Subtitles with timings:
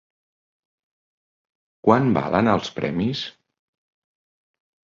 [1.89, 3.25] Quant valen els premis?